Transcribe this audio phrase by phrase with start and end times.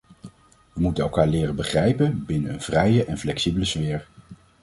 [0.73, 4.07] We moeten elkaar leren begrijpen, binnen een vrije en flexibele sfeer.